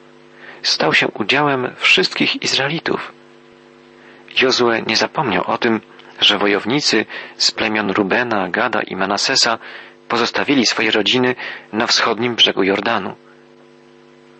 stał 0.62 0.94
się 0.94 1.08
udziałem 1.08 1.74
wszystkich 1.76 2.42
Izraelitów. 2.42 3.12
Jozue 4.42 4.82
nie 4.86 4.96
zapomniał 4.96 5.44
o 5.46 5.58
tym, 5.58 5.80
że 6.22 6.38
wojownicy 6.38 7.06
z 7.36 7.50
plemion 7.50 7.90
Rubena, 7.90 8.48
Gada 8.48 8.82
i 8.82 8.96
Manasesa 8.96 9.58
pozostawili 10.08 10.66
swoje 10.66 10.90
rodziny 10.90 11.34
na 11.72 11.86
wschodnim 11.86 12.34
brzegu 12.34 12.62
Jordanu. 12.62 13.14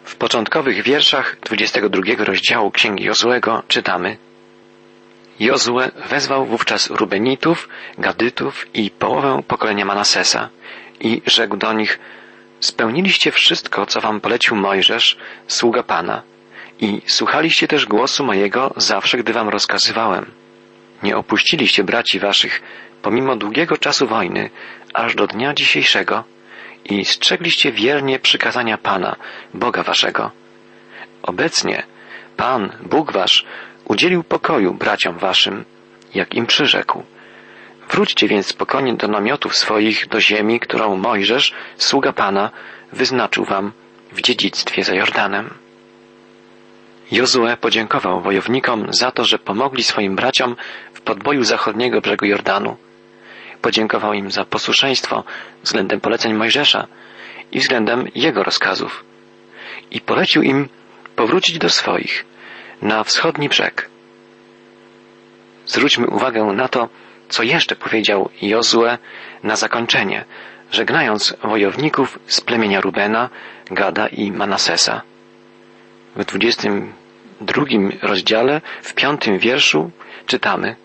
W 0.05 0.17
początkowych 0.17 0.83
wierszach 0.83 1.37
22 1.41 2.25
rozdziału 2.25 2.71
Księgi 2.71 3.05
Jozuego 3.05 3.62
czytamy 3.69 4.17
Jozue 5.41 5.81
wezwał 6.11 6.47
wówczas 6.47 6.91
Rubenitów, 6.91 7.69
Gadytów 7.99 8.67
i 8.75 8.91
połowę 8.91 9.43
pokolenia 9.49 9.85
Manasesa 9.85 10.49
i 11.01 11.23
rzekł 11.27 11.57
do 11.57 11.73
nich 11.73 11.99
Spełniliście 12.61 13.31
wszystko, 13.31 13.87
co 13.87 14.01
wam 14.01 14.21
polecił 14.21 14.57
Mojżesz, 14.57 15.17
sługa 15.47 15.83
Pana 15.83 16.23
i 16.81 17.03
słuchaliście 17.07 17.69
też 17.69 17.87
głosu 17.87 18.25
mojego 18.25 18.75
zawsze, 18.77 19.19
gdy 19.19 19.33
wam 19.33 19.49
rozkazywałem. 19.49 20.42
Nie 21.02 21.16
opuściliście 21.16 21.85
braci 21.85 22.18
waszych, 22.21 22.62
pomimo 23.02 23.37
długiego 23.37 23.78
czasu 23.78 24.06
wojny, 24.06 24.50
aż 24.94 25.14
do 25.14 25.26
dnia 25.26 25.54
dzisiejszego 25.54 26.25
i 26.85 27.04
strzegliście 27.04 27.73
wiernie 27.73 28.18
przykazania 28.18 28.78
Pana, 28.78 29.16
Boga 29.54 29.82
waszego. 29.82 30.30
Obecnie 31.23 31.82
Pan, 32.37 32.73
Bóg 32.82 33.12
wasz, 33.12 33.44
udzielił 33.85 34.25
pokoju 34.25 34.75
braciom 34.75 35.18
waszym, 35.18 35.64
jak 36.14 36.35
im 36.35 36.47
przyrzekł. 36.47 37.02
Wróćcie 37.90 38.28
więc 38.28 38.47
spokojnie 38.47 38.94
do 38.94 39.09
namiotów 39.09 39.56
swoich, 39.56 40.09
do 40.09 40.21
ziemi, 40.21 40.61
którą 40.61 40.97
Mojżesz, 40.97 41.54
sługa 41.76 42.12
Pana, 42.12 42.50
wyznaczył 42.92 43.44
wam 43.44 43.73
w 44.12 44.21
dziedzictwie 44.21 44.85
za 44.85 44.94
Jordanem. 44.94 45.54
Jozue 47.12 47.56
podziękował 47.61 48.21
wojownikom 48.21 48.87
za 48.90 49.11
to, 49.11 49.25
że 49.25 49.38
pomogli 49.38 49.82
swoim 49.82 50.16
braciom 50.16 50.56
podboju 51.04 51.44
zachodniego 51.44 52.00
brzegu 52.00 52.26
Jordanu. 52.26 52.76
Podziękował 53.62 54.12
im 54.12 54.30
za 54.30 54.44
posłuszeństwo 54.44 55.25
względem 55.62 56.00
poleceń 56.00 56.35
Mojżesza 56.35 56.87
i 57.52 57.61
względem 57.61 58.09
jego 58.14 58.42
rozkazów. 58.42 59.04
I 59.90 60.00
polecił 60.00 60.42
im 60.42 60.68
powrócić 61.16 61.59
do 61.59 61.68
swoich, 61.68 62.25
na 62.82 63.04
wschodni 63.04 63.49
brzeg. 63.49 63.88
Zwróćmy 65.66 66.06
uwagę 66.06 66.44
na 66.44 66.68
to, 66.68 66.88
co 67.28 67.42
jeszcze 67.42 67.76
powiedział 67.76 68.30
Jozue 68.42 68.99
na 69.42 69.56
zakończenie, 69.56 70.25
żegnając 70.73 71.37
wojowników 71.42 72.18
z 72.26 72.40
plemienia 72.40 72.80
Rubena, 72.80 73.30
Gada 73.71 74.06
i 74.09 74.32
Manasesa. 74.32 75.02
W 76.16 76.25
dwudziestym 76.25 76.92
drugim 77.40 77.92
rozdziale, 78.02 78.61
w 78.82 78.94
piątym 78.94 79.38
wierszu 79.38 79.90
czytamy 80.26 80.76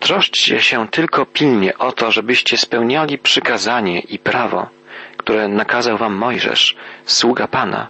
Troszczcie 0.00 0.60
się 0.60 0.88
tylko 0.88 1.26
pilnie 1.26 1.78
o 1.78 1.92
to, 1.92 2.12
żebyście 2.12 2.56
spełniali 2.56 3.18
przykazanie 3.18 4.00
i 4.00 4.18
prawo, 4.18 4.68
które 5.16 5.48
nakazał 5.48 5.98
wam 5.98 6.14
Mojżesz, 6.14 6.76
sługa 7.04 7.48
Pana, 7.48 7.88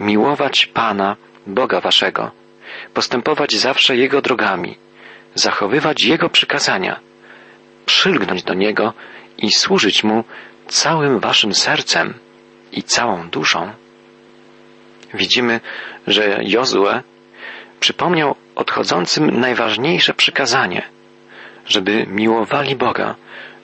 miłować 0.00 0.66
Pana, 0.66 1.16
Boga 1.46 1.80
waszego, 1.80 2.30
postępować 2.94 3.54
zawsze 3.54 3.96
Jego 3.96 4.22
drogami, 4.22 4.76
zachowywać 5.34 6.04
Jego 6.04 6.28
przykazania, 6.28 7.00
przylgnąć 7.86 8.42
do 8.42 8.54
Niego 8.54 8.92
i 9.38 9.52
służyć 9.52 10.04
Mu 10.04 10.24
całym 10.66 11.20
waszym 11.20 11.54
sercem 11.54 12.14
i 12.72 12.82
całą 12.82 13.28
duszą. 13.28 13.72
Widzimy, 15.14 15.60
że 16.06 16.38
Jozue 16.42 17.02
przypomniał 17.80 18.34
odchodzącym 18.54 19.40
najważniejsze 19.40 20.14
przykazanie, 20.14 20.82
żeby 21.66 22.06
miłowali 22.06 22.76
Boga, 22.76 23.14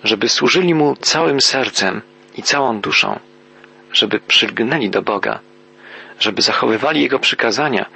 żeby 0.05 0.29
służyli 0.29 0.75
Mu 0.75 0.97
całym 0.97 1.41
sercem 1.41 2.03
i 2.37 2.43
całą 2.43 2.81
duszą, 2.81 3.19
żeby 3.93 4.21
przylgnęli 4.21 4.91
do 4.91 5.03
Boga, 5.03 5.39
żeby 6.21 6.43
zachowywali 6.43 7.03
Jego 7.03 7.19
przykazania 7.19 7.87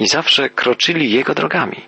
i 0.00 0.08
zawsze 0.08 0.50
kroczyli 0.50 1.12
Jego 1.12 1.34
drogami. 1.34 1.80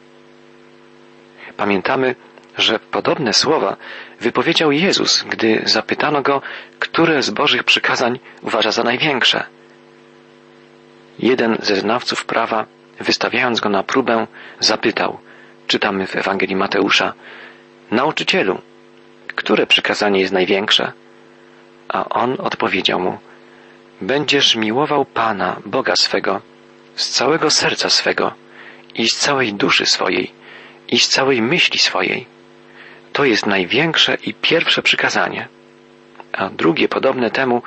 Pamiętamy, 1.57 2.15
że 2.59 2.79
podobne 2.79 3.33
słowa 3.33 3.77
wypowiedział 4.21 4.73
Jezus, 4.73 5.25
gdy 5.29 5.63
zapytano 5.65 6.23
go, 6.23 6.43
które 6.79 7.23
z 7.23 7.31
Bożych 7.31 7.65
przykazań 7.65 8.19
uważa 8.43 8.71
za 8.71 8.83
największe. 8.83 9.45
Jeden 11.19 11.57
ze 11.61 11.77
znawców 11.77 12.25
prawa, 12.25 12.67
wystawiając 13.01 13.61
go 13.61 13.69
na 13.69 13.83
próbę, 13.83 14.27
zapytał, 14.61 15.19
czytamy 15.69 16.07
w 16.07 16.17
Ewangelii 16.17 16.57
Mateusza, 16.57 17.13
Nauczycielu, 17.91 18.61
które 19.35 19.67
przykazanie 19.67 20.21
jest 20.21 20.33
największe? 20.33 20.93
A 21.89 22.09
on 22.09 22.37
odpowiedział 22.39 23.01
mu, 23.01 23.19
Będziesz 24.01 24.57
miłował 24.57 25.05
Pana, 25.05 25.57
Boga 25.67 25.97
swego, 25.97 26.41
z 26.97 27.09
całego 27.09 27.51
serca 27.51 27.91
swego 27.91 28.35
i 28.95 29.09
z 29.09 29.17
całej 29.17 29.55
duszy 29.55 29.87
swojej 29.87 30.33
i 30.89 30.99
z 30.99 31.09
całej 31.09 31.43
myśli 31.43 31.79
swojej. 31.79 32.27
To 33.13 33.25
jest 33.25 33.47
największe 33.47 34.17
i 34.25 34.35
pierwsze 34.35 34.83
przykazanie. 34.83 35.49
A 36.33 36.51
drugie 36.51 36.89
podobne 36.89 37.31
temu, 37.31 37.63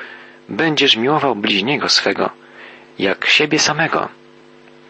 będziesz 0.50 0.96
miłował 0.96 1.36
bliźniego 1.36 1.90
swego, 1.90 2.30
jak 3.00 3.26
siebie 3.26 3.60
samego. 3.60 4.10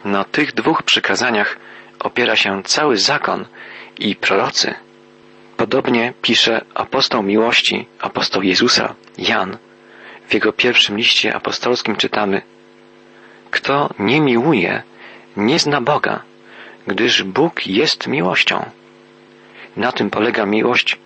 Na 0.05 0.23
tych 0.23 0.53
dwóch 0.53 0.83
przykazaniach 0.83 1.57
opiera 2.03 2.35
się 2.35 2.63
cały 2.63 2.97
zakon 2.97 3.45
i 3.99 4.15
prorocy. 4.15 4.73
Podobnie 5.57 6.13
pisze 6.21 6.65
apostoł 6.73 7.23
miłości, 7.23 7.87
apostoł 7.99 8.41
Jezusa, 8.41 8.95
Jan. 9.17 9.57
W 10.27 10.33
jego 10.33 10.53
pierwszym 10.53 10.97
liście 10.97 11.35
apostolskim 11.35 11.95
czytamy 11.95 12.41
Kto 13.51 13.89
nie 13.99 14.21
miłuje, 14.21 14.83
nie 15.37 15.59
zna 15.59 15.81
Boga, 15.81 16.21
gdyż 16.87 17.23
Bóg 17.23 17.67
jest 17.67 18.07
miłością. 18.07 18.65
Na 19.77 19.91
tym 19.91 20.09
polega 20.09 20.45
miłość, 20.45 20.97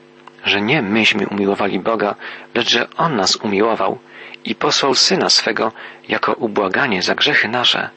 że 0.44 0.62
nie 0.62 0.82
myśmy 0.82 1.28
umiłowali 1.28 1.80
Boga, 1.80 2.16
lecz 2.54 2.70
że 2.70 2.88
On 2.98 3.16
nas 3.16 3.36
umiłował 3.36 4.00
i 4.46 4.56
posłał 4.56 4.96
Syna 4.96 5.30
swego 5.30 5.72
jako 6.10 6.34
ubłaganie 6.34 7.02
za 7.02 7.16
grzechy 7.16 7.48
nasze. 7.48 7.90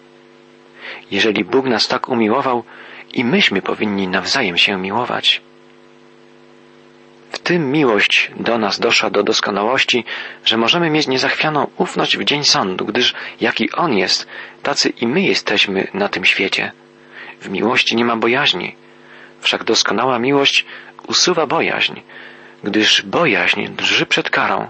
Jeżeli 1.10 1.44
Bóg 1.44 1.66
nas 1.66 1.88
tak 1.88 2.08
umiłował, 2.08 2.64
i 3.12 3.24
myśmy 3.24 3.62
powinni 3.62 4.08
nawzajem 4.08 4.58
się 4.58 4.76
miłować. 4.76 5.40
W 7.32 7.38
tym 7.38 7.70
miłość 7.70 8.30
do 8.36 8.58
nas 8.58 8.80
doszła 8.80 9.10
do 9.10 9.22
doskonałości, 9.22 10.04
że 10.44 10.56
możemy 10.56 10.90
mieć 10.90 11.06
niezachwianą 11.06 11.70
ufność 11.76 12.16
w 12.16 12.24
dzień 12.24 12.44
sądu, 12.44 12.86
gdyż 12.86 13.14
jaki 13.40 13.72
On 13.72 13.92
jest, 13.92 14.26
tacy 14.62 14.88
i 14.88 15.06
my 15.06 15.20
jesteśmy 15.20 15.88
na 15.94 16.08
tym 16.08 16.24
świecie. 16.24 16.72
W 17.40 17.48
miłości 17.48 17.96
nie 17.96 18.04
ma 18.04 18.16
bojaźni, 18.16 18.74
wszak 19.40 19.64
doskonała 19.64 20.18
miłość 20.18 20.64
usuwa 21.06 21.46
bojaźń, 21.46 22.00
gdyż 22.64 23.02
bojaźń 23.02 23.66
drży 23.68 24.06
przed 24.06 24.30
karą. 24.30 24.68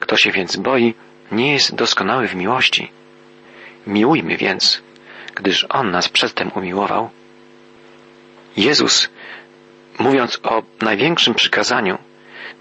Kto 0.00 0.16
się 0.16 0.30
więc 0.30 0.56
boi, 0.56 0.94
nie 1.32 1.52
jest 1.52 1.74
doskonały 1.74 2.28
w 2.28 2.34
miłości. 2.34 2.90
Miłujmy 3.86 4.36
więc, 4.36 4.82
gdyż 5.34 5.66
On 5.68 5.90
nas 5.90 6.08
przedtem 6.08 6.50
umiłował. 6.54 7.10
Jezus 8.56 9.08
mówiąc 9.98 10.40
o 10.42 10.62
największym 10.80 11.34
przykazaniu, 11.34 11.98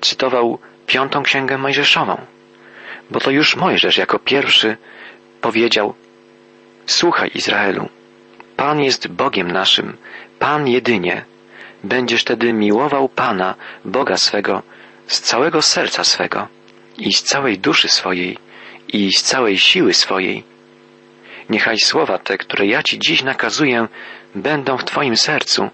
cytował 0.02 0.60
piątą 0.88 1.24
księgę 1.24 1.58
Mojżeszową, 1.58 2.26
bo 3.10 3.20
to 3.20 3.32
już 3.32 3.56
Mojżesz 3.56 3.98
jako 3.98 4.20
pierwszy 4.20 4.78
powiedział: 5.42 5.94
Słuchaj, 6.86 7.32
Izraelu, 7.36 7.90
Pan 8.58 8.82
jest 8.82 9.08
Bogiem 9.08 9.52
naszym, 9.52 9.98
Pan 10.40 10.68
jedynie. 10.68 11.26
Będziesz 11.84 12.22
wtedy 12.22 12.54
miłował 12.54 13.10
Pana, 13.10 13.56
Boga 13.86 14.18
swego, 14.18 14.62
z 15.08 15.22
całego 15.22 15.62
serca 15.62 16.04
swego 16.04 16.48
i 16.98 17.14
z 17.14 17.24
całej 17.24 17.60
duszy 17.60 17.90
swojej 17.90 18.38
i 18.88 19.14
z 19.14 19.24
całej 19.24 19.58
siły 19.58 19.94
swojej. 19.94 20.44
Niechaj 21.50 21.78
słowa 21.80 22.18
te, 22.18 22.38
które 22.38 22.66
ja 22.66 22.84
Ci 22.84 23.00
dziś 23.00 23.24
nakazuję, 23.24 23.88
będą 24.36 24.78
w 24.78 24.84
Twoim 24.84 25.18
sercu 25.18 25.70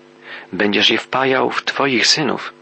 będziesz 0.53 0.89
je 0.89 0.97
wpajał 0.97 1.49
w 1.49 1.63
Twoich 1.63 2.07
synów 2.07 2.53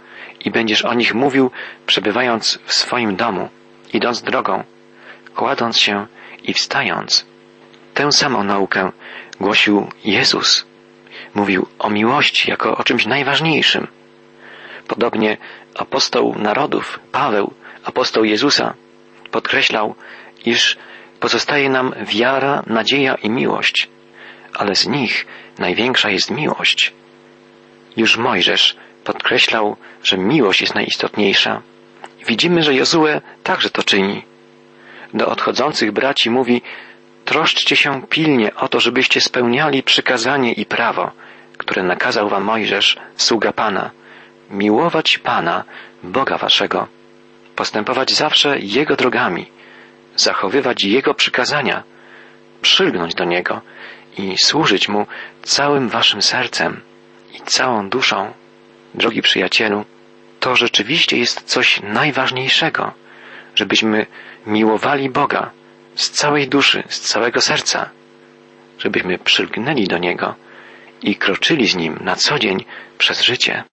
i 0.45 0.52
będziesz 0.52 0.86
o 0.86 0.93
nich 0.93 1.13
mówił, 1.13 1.52
przebywając 1.86 2.60
w 2.65 2.73
swoim 2.73 3.15
domu, 3.15 3.50
idąc 3.93 4.21
drogą, 4.21 4.63
kładąc 5.36 5.80
się 5.80 6.08
i 6.43 6.54
wstając. 6.54 7.26
Tę 7.93 8.12
samą 8.12 8.43
naukę 8.43 8.91
głosił 9.39 9.88
Jezus. 10.06 10.65
Mówił 11.36 11.67
o 11.80 11.89
miłości 11.89 12.50
jako 12.50 12.78
o 12.78 12.84
czymś 12.84 13.06
najważniejszym. 13.06 13.88
Podobnie 14.88 15.38
apostoł 15.76 16.36
narodów 16.36 17.00
Paweł, 17.12 17.54
Apostoł 17.88 18.23
Jezusa 18.23 18.73
podkreślał, 19.32 19.95
iż 20.45 20.78
pozostaje 21.19 21.69
nam 21.69 21.93
wiara, 22.02 22.63
nadzieja 22.67 23.15
i 23.15 23.30
miłość, 23.30 23.89
ale 24.54 24.76
z 24.76 24.88
nich 24.88 25.26
największa 25.60 26.10
jest 26.10 26.32
miłość. 26.32 26.93
Już 27.97 28.17
Mojżesz 28.17 28.75
podkreślał, 29.03 29.77
że 30.03 30.17
miłość 30.17 30.62
jest 30.62 30.75
najistotniejsza. 30.75 31.62
Widzimy, 32.27 32.63
że 32.63 32.73
Jozue 32.73 33.21
także 33.43 33.69
to 33.69 33.83
czyni. 33.83 34.23
Do 35.13 35.27
odchodzących 35.27 35.91
braci 35.91 36.29
mówi, 36.29 36.62
troszczcie 37.25 37.75
się 37.75 38.01
pilnie 38.10 38.55
o 38.55 38.67
to, 38.67 38.79
żebyście 38.79 39.21
spełniali 39.21 39.83
przykazanie 39.83 40.53
i 40.53 40.65
prawo, 40.65 41.12
które 41.57 41.83
nakazał 41.83 42.29
wam 42.29 42.43
Mojżesz, 42.43 42.97
sługa 43.15 43.53
Pana, 43.53 43.91
miłować 44.51 45.17
Pana, 45.17 45.63
Boga 46.03 46.38
waszego, 46.38 46.88
postępować 47.55 48.12
zawsze 48.12 48.60
Jego 48.60 48.95
drogami, 48.95 49.45
zachowywać 50.15 50.83
Jego 50.83 51.13
przykazania, 51.13 51.83
przylgnąć 52.62 53.15
do 53.15 53.23
Niego 53.23 53.62
i 54.17 54.38
służyć 54.38 54.89
Mu 54.89 55.07
całym 55.43 55.89
waszym 55.89 56.21
sercem 56.21 56.81
i 57.38 57.41
całą 57.41 57.89
duszą. 57.89 58.34
Drogi 58.93 59.21
przyjacielu, 59.21 59.86
to 60.39 60.56
rzeczywiście 60.56 61.17
jest 61.17 61.41
coś 61.41 61.82
najważniejszego, 61.84 62.93
żebyśmy 63.56 64.06
miłowali 64.45 65.10
Boga 65.10 65.52
z 65.95 66.10
całej 66.10 66.47
duszy, 66.47 66.84
z 66.88 67.00
całego 67.00 67.41
serca, 67.41 67.89
żebyśmy 68.80 69.19
przylgnęli 69.19 69.88
do 69.88 69.97
Niego 69.97 70.36
i 71.02 71.15
kroczyli 71.15 71.67
z 71.67 71.76
Nim 71.76 72.00
na 72.02 72.15
co 72.15 72.39
dzień 72.39 72.65
przez 72.97 73.21
życie. 73.21 73.63